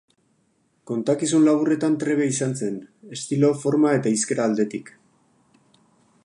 Kontakizun 0.91 1.43
laburretan 1.47 1.97
trebea 2.03 2.31
izan 2.37 2.57
zen, 2.61 2.79
estilo-, 3.19 3.53
forma- 3.65 3.93
eta 3.99 4.15
hizkera-aldetik. 4.15 4.91